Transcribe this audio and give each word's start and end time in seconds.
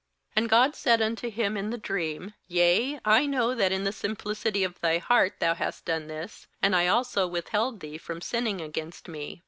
6And 0.35 0.49
God 0.49 0.75
said 0.75 0.99
unto 0.99 1.29
him 1.29 1.55
in 1.55 1.69
the 1.69 1.77
dream: 1.77 2.33
'Yea, 2.47 2.99
I 3.05 3.27
know 3.27 3.53
that 3.53 3.71
in 3.71 3.83
the 3.83 3.91
simplicity 3.91 4.63
of 4.63 4.81
thy 4.81 4.97
heart 4.97 5.35
thou 5.39 5.53
hast 5.53 5.85
done 5.85 6.07
this, 6.07 6.47
and 6.59 6.75
I 6.75 6.87
also 6.87 7.27
withheld 7.27 7.81
thee 7.81 7.99
from 7.99 8.19
sinning 8.19 8.61
against 8.61 9.07
Me. 9.07 9.39